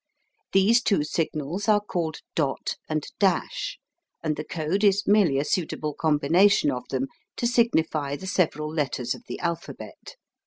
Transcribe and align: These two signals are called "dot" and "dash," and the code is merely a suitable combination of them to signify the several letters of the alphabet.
These 0.51 0.81
two 0.81 1.03
signals 1.03 1.67
are 1.67 1.79
called 1.79 2.21
"dot" 2.33 2.75
and 2.89 3.05
"dash," 3.19 3.77
and 4.23 4.35
the 4.35 4.43
code 4.43 4.83
is 4.83 5.05
merely 5.05 5.37
a 5.37 5.45
suitable 5.45 5.93
combination 5.93 6.71
of 6.71 6.87
them 6.89 7.05
to 7.37 7.45
signify 7.45 8.15
the 8.15 8.25
several 8.25 8.73
letters 8.73 9.13
of 9.13 9.21
the 9.27 9.37
alphabet. 9.39 10.15